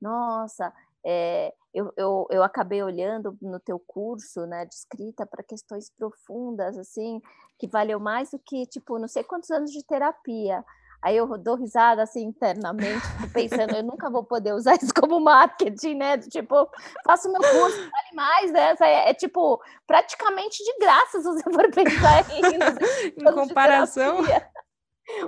[0.00, 0.72] nossa,
[1.04, 6.76] é, eu, eu, eu acabei olhando no teu curso né, de escrita para questões profundas,
[6.78, 7.20] assim,
[7.58, 10.62] que valeu mais do que, tipo, não sei quantos anos de terapia.
[11.02, 15.96] Aí eu dou risada assim internamente, pensando, eu nunca vou poder usar isso como marketing,
[15.96, 16.16] né?
[16.18, 16.68] Tipo,
[17.04, 18.76] faço meu curso, vale mais, né?
[18.80, 24.18] É, é, tipo praticamente de graça se você for pensar em, em comparação.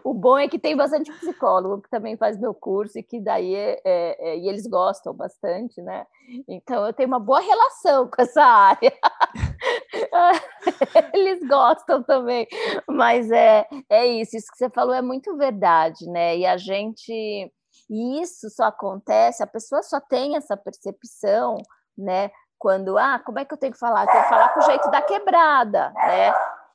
[0.03, 3.55] O bom é que tem bastante psicólogo que também faz meu curso e que daí
[3.55, 6.07] é, é, é, e eles gostam bastante, né?
[6.49, 8.93] Então eu tenho uma boa relação com essa área.
[11.13, 12.47] eles gostam também,
[12.89, 16.37] mas é, é isso, isso que você falou é muito verdade, né?
[16.37, 17.53] E a gente
[17.91, 21.59] e isso só acontece, a pessoa só tem essa percepção,
[21.97, 22.31] né?
[22.59, 24.05] Quando, ah, como é que eu tenho que falar?
[24.05, 26.33] Eu tenho que falar com o jeito da quebrada, né?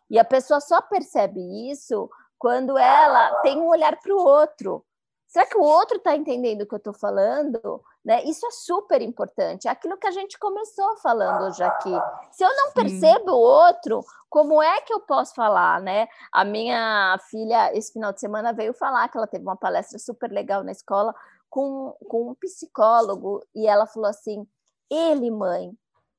[0.10, 1.40] E a pessoa só percebe
[1.72, 4.84] isso quando ela tem um olhar para o outro,
[5.30, 7.84] Será que o outro está entendendo o que eu estou falando?
[8.04, 8.24] Né?
[8.24, 9.68] Isso é super importante.
[9.68, 11.92] É aquilo que a gente começou falando hoje aqui.
[12.32, 16.08] Se eu não percebo o outro, como é que eu posso falar, né?
[16.32, 20.32] A minha filha, esse final de semana, veio falar que ela teve uma palestra super
[20.32, 21.14] legal na escola
[21.48, 24.48] com, com um psicólogo e ela falou assim:
[24.90, 25.72] ele, mãe,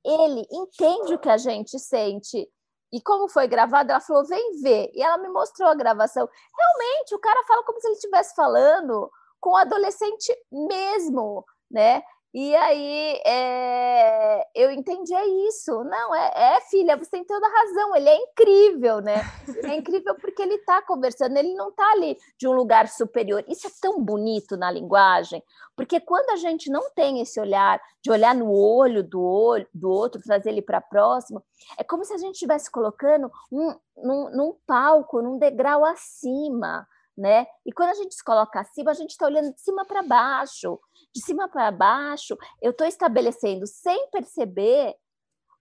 [0.04, 2.48] ele entende o que a gente sente.
[2.92, 4.90] E como foi gravado, ela falou: vem ver.
[4.94, 6.28] E ela me mostrou a gravação.
[6.56, 12.02] Realmente, o cara fala como se ele estivesse falando com o adolescente mesmo, né?
[12.32, 15.82] E aí é, eu entendi é isso.
[15.82, 19.16] Não, é, é, filha, você tem toda a razão, ele é incrível, né?
[19.64, 23.44] é incrível porque ele está conversando, ele não está ali de um lugar superior.
[23.48, 25.42] Isso é tão bonito na linguagem,
[25.74, 29.90] porque quando a gente não tem esse olhar, de olhar no olho do, olho, do
[29.90, 31.42] outro, trazer ele para próximo,
[31.76, 36.86] é como se a gente estivesse colocando um, num, num palco, num degrau acima
[37.20, 37.46] né?
[37.66, 40.80] E quando a gente se coloca acima, a gente está olhando de cima para baixo.
[41.14, 44.94] De cima para baixo, eu estou estabelecendo, sem perceber,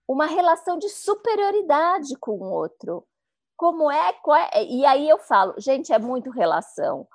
[0.06, 3.06] uma relação de superioridade com o outro.
[3.56, 4.12] Como é,
[4.52, 4.64] é?
[4.64, 7.06] E aí eu falo, gente, é muito relação.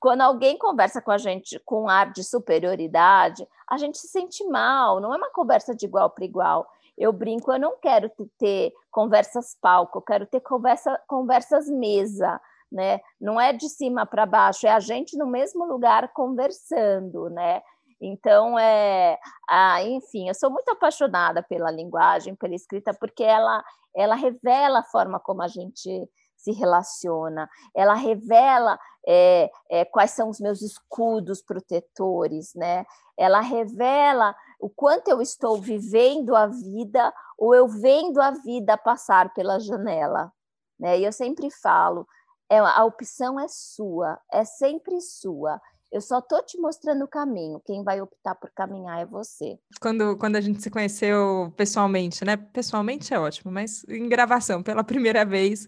[0.00, 4.42] Quando alguém conversa com a gente com um ar de superioridade, a gente se sente
[4.44, 6.66] mal, não é uma conversa de igual para igual.
[6.96, 13.00] Eu brinco, eu não quero ter conversas palco, eu quero ter conversa, conversas mesa né?
[13.20, 17.62] Não é de cima para baixo, é a gente no mesmo lugar conversando, né?
[18.00, 23.62] Então, é, ah, enfim, eu sou muito apaixonada pela linguagem, pela escrita, porque ela,
[23.94, 26.08] ela revela a forma como a gente
[26.40, 32.86] se relaciona, ela revela é, é, quais são os meus escudos protetores, né?
[33.18, 39.34] Ela revela o quanto eu estou vivendo a vida ou eu vendo a vida passar
[39.34, 40.32] pela janela,
[40.78, 40.98] né?
[40.98, 42.06] E eu sempre falo,
[42.48, 45.60] é, a opção é sua, é sempre sua.
[45.92, 47.60] Eu só tô te mostrando o caminho.
[47.64, 49.58] Quem vai optar por caminhar é você.
[49.80, 52.36] Quando, quando a gente se conheceu pessoalmente, né?
[52.36, 55.66] Pessoalmente é ótimo, mas em gravação, pela primeira vez,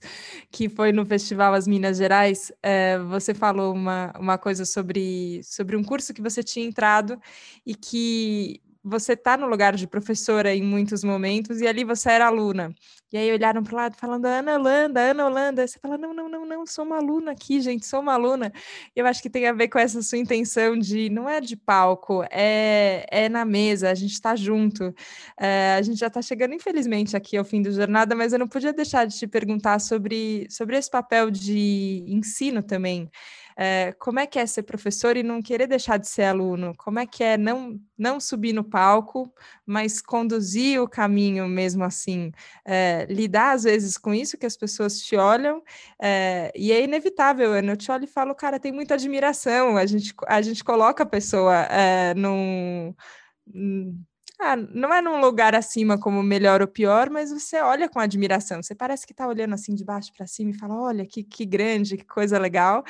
[0.51, 5.77] que foi no Festival As Minas Gerais, é, você falou uma, uma coisa sobre, sobre
[5.77, 7.21] um curso que você tinha entrado
[7.67, 12.27] e que você tá no lugar de professora em muitos momentos e ali você era
[12.27, 12.75] aluna.
[13.13, 15.67] E aí olharam para o lado falando Ana Holanda, Ana Holanda.
[15.67, 18.51] Você fala: não, não, não, não, sou uma aluna aqui, gente, sou uma aluna.
[18.97, 22.25] Eu acho que tem a ver com essa sua intenção de não é de palco,
[22.31, 24.95] é, é na mesa, a gente está junto.
[25.39, 28.49] É, a gente já está chegando, infelizmente, aqui ao fim da jornada, mas eu não
[28.49, 33.11] podia deixar de te perguntar sobre, sobre esse papel de ensino também.
[33.57, 36.75] É, como é que é ser professor e não querer deixar de ser aluno?
[36.77, 39.33] Como é que é não, não subir no palco,
[39.67, 42.33] mas conduzir o caminho mesmo assim?
[42.65, 45.63] É, lidar às vezes com isso que as pessoas te olham,
[46.01, 47.73] é, e é inevitável, Ana.
[47.73, 49.77] Eu te olho e falo, cara, tem muita admiração.
[49.77, 51.67] A gente, a gente coloca a pessoa
[52.17, 52.95] num
[54.43, 58.63] ah, não é num lugar acima como melhor ou pior, mas você olha com admiração.
[58.63, 61.47] Você parece que está olhando assim de baixo para cima e fala: olha, que, que
[61.47, 62.83] grande, que coisa legal.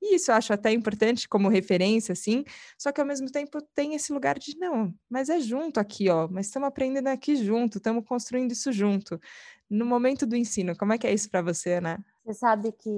[0.00, 2.44] E isso eu acho até importante como referência, assim.
[2.78, 6.28] Só que ao mesmo tempo tem esse lugar de não, mas é junto aqui, ó.
[6.28, 9.20] Mas estamos aprendendo aqui junto, estamos construindo isso junto.
[9.68, 11.98] No momento do ensino, como é que é isso para você, né?
[12.24, 12.90] Você sabe que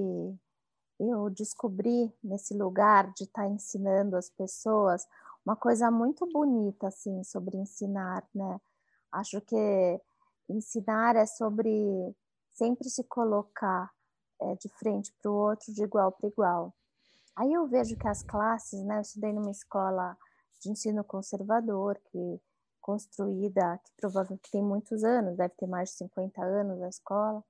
[0.99, 5.07] eu descobri nesse lugar de estar tá ensinando as pessoas
[5.45, 8.61] uma coisa muito bonita assim sobre ensinar, né?
[9.11, 10.01] Acho que
[10.49, 12.15] ensinar é sobre
[12.51, 13.91] sempre se colocar
[14.41, 16.75] é, de frente para o outro, de igual para igual.
[17.35, 18.99] Aí eu vejo que as classes, né?
[18.99, 20.17] Eu estudei numa escola
[20.61, 22.41] de ensino conservador, que
[22.81, 27.43] construída, que provavelmente tem muitos anos, deve ter mais de 50 anos a escola.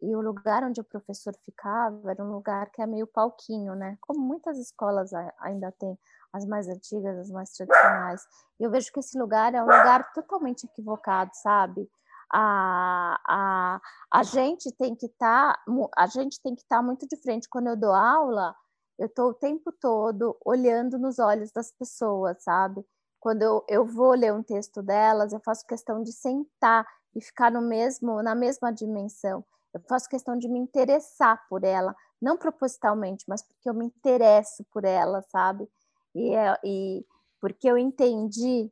[0.00, 3.98] E o lugar onde o professor ficava era um lugar que é meio palquinho, né?
[4.00, 5.98] Como muitas escolas ainda têm
[6.32, 8.22] as mais antigas, as mais tradicionais.
[8.60, 11.90] E eu vejo que esse lugar é um lugar totalmente equivocado, sabe?
[12.30, 13.80] A, a,
[14.12, 15.62] a gente tem que estar tá,
[15.96, 18.54] a gente tem que estar tá muito de frente quando eu dou aula
[18.98, 22.84] eu estou o tempo todo olhando nos olhos das pessoas sabe
[23.18, 27.50] quando eu, eu vou ler um texto delas eu faço questão de sentar e ficar
[27.50, 33.24] no mesmo na mesma dimensão eu faço questão de me interessar por ela não propositalmente
[33.28, 35.68] mas porque eu me interesso por ela sabe
[36.14, 37.06] e, é, e
[37.40, 38.70] porque eu entendi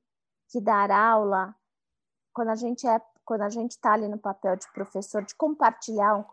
[0.48, 1.54] que dar aula,
[2.32, 6.16] quando a gente é, quando a gente está ali no papel de professor, de compartilhar,
[6.16, 6.24] um,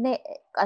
[0.00, 0.18] né,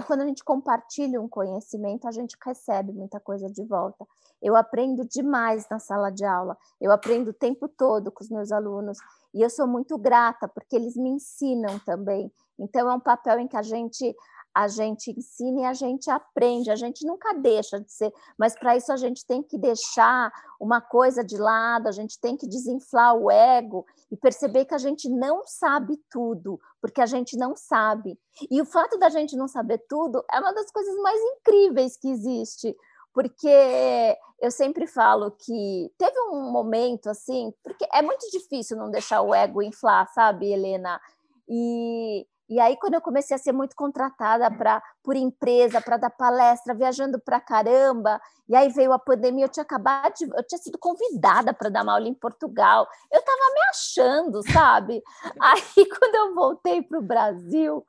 [0.07, 4.07] quando a gente compartilha um conhecimento, a gente recebe muita coisa de volta.
[4.42, 8.53] Eu aprendo demais na sala de aula, eu aprendo o tempo todo com os meus
[8.53, 8.98] alunos
[9.32, 12.30] e eu sou muito grata porque eles me ensinam também.
[12.61, 14.14] Então é um papel em que a gente
[14.54, 18.76] a gente ensina e a gente aprende, a gente nunca deixa de ser, mas para
[18.76, 23.14] isso a gente tem que deixar uma coisa de lado, a gente tem que desinflar
[23.14, 28.18] o ego e perceber que a gente não sabe tudo, porque a gente não sabe.
[28.50, 32.11] E o fato da gente não saber tudo é uma das coisas mais incríveis que
[32.11, 32.76] existe,
[33.14, 39.22] porque eu sempre falo que teve um momento assim, porque é muito difícil não deixar
[39.22, 41.00] o ego inflar, sabe, Helena?
[41.48, 46.11] E e aí, quando eu comecei a ser muito contratada pra, por empresa, para dar
[46.11, 50.59] palestra, viajando para caramba, e aí veio a pandemia, eu tinha acabado de, eu tinha
[50.59, 55.01] sido convidada para dar uma aula em Portugal, eu estava me achando, sabe?
[55.40, 57.86] Aí, quando eu voltei para o Brasil,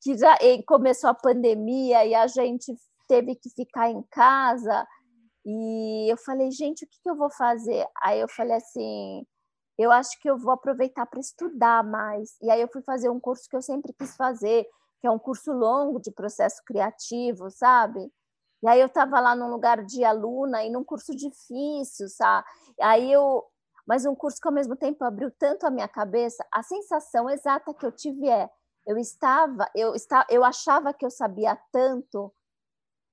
[0.00, 0.38] que já
[0.68, 2.72] começou a pandemia e a gente
[3.08, 4.86] teve que ficar em casa,
[5.44, 7.84] e eu falei, gente, o que, que eu vou fazer?
[8.00, 9.26] Aí eu falei assim,
[9.78, 12.36] eu acho que eu vou aproveitar para estudar mais.
[12.40, 14.66] E aí eu fui fazer um curso que eu sempre quis fazer,
[15.00, 18.10] que é um curso longo de processo criativo, sabe?
[18.62, 22.46] E aí eu estava lá num lugar de aluna e num curso difícil, sabe?
[22.80, 23.44] Aí eu,
[23.86, 27.74] mas um curso que ao mesmo tempo abriu tanto a minha cabeça, a sensação exata
[27.74, 28.50] que eu tive é,
[28.86, 32.32] eu estava, eu estava, eu achava que eu sabia tanto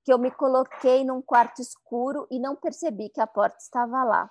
[0.04, 4.30] que eu me coloquei num quarto escuro e não percebi que a porta estava lá.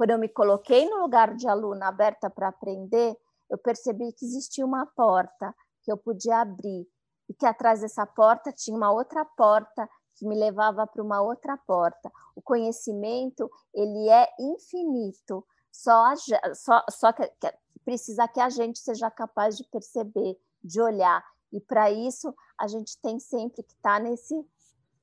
[0.00, 3.14] Quando eu me coloquei no lugar de aluna aberta para aprender,
[3.50, 6.88] eu percebi que existia uma porta que eu podia abrir
[7.28, 9.86] e que atrás dessa porta tinha uma outra porta
[10.16, 12.10] que me levava para uma outra porta.
[12.34, 16.14] O conhecimento ele é infinito, só,
[16.54, 17.52] só, só que, que
[17.84, 20.34] precisa que a gente seja capaz de perceber,
[20.64, 21.22] de olhar.
[21.52, 24.34] E para isso a gente tem sempre que estar tá nesse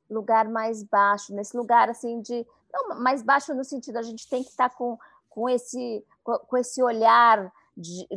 [0.10, 4.44] lugar mais baixo, nesse lugar assim de não, mais baixo no sentido, a gente tem
[4.44, 4.98] que estar com,
[5.30, 8.08] com, esse, com esse olhar de,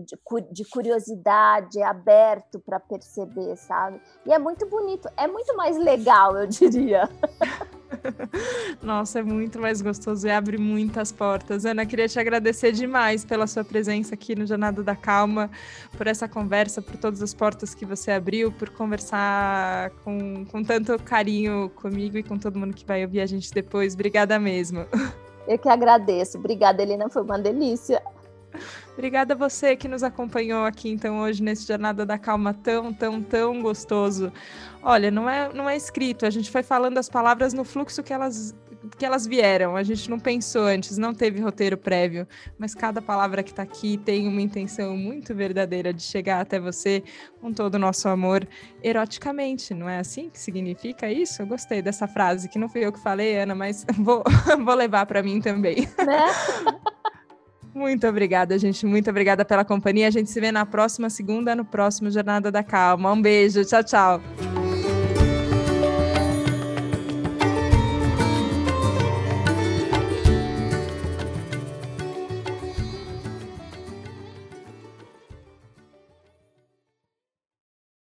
[0.50, 4.00] de curiosidade aberto para perceber, sabe?
[4.24, 7.08] E é muito bonito, é muito mais legal, eu diria.
[8.82, 11.64] Nossa, é muito mais gostoso e abre muitas portas.
[11.64, 15.50] Ana, queria te agradecer demais pela sua presença aqui no Jornada da Calma,
[15.96, 20.98] por essa conversa, por todas as portas que você abriu, por conversar com, com tanto
[21.02, 23.94] carinho comigo e com todo mundo que vai ouvir a gente depois.
[23.94, 24.86] Obrigada mesmo.
[25.46, 26.38] Eu que agradeço.
[26.38, 28.02] Obrigada, Helena, foi uma delícia.
[28.92, 33.22] Obrigada a você que nos acompanhou aqui então hoje nesse Jornada da Calma tão, tão,
[33.22, 34.32] tão gostoso.
[34.82, 38.12] Olha, não é, não é escrito, a gente foi falando as palavras no fluxo que
[38.12, 38.54] elas
[38.96, 39.76] que elas vieram.
[39.76, 42.26] A gente não pensou antes, não teve roteiro prévio,
[42.58, 47.02] mas cada palavra que está aqui tem uma intenção muito verdadeira de chegar até você
[47.40, 48.46] com todo o nosso amor
[48.82, 49.74] eroticamente.
[49.74, 51.42] Não é assim que significa isso?
[51.42, 54.22] Eu gostei dessa frase, que não fui eu que falei, Ana, mas vou,
[54.64, 55.88] vou levar para mim também.
[55.98, 56.80] Né?
[57.74, 58.84] Muito obrigada, gente.
[58.84, 60.08] Muito obrigada pela companhia.
[60.08, 63.12] A gente se vê na próxima segunda, no próximo Jornada da Calma.
[63.12, 63.64] Um beijo.
[63.64, 64.69] Tchau, tchau.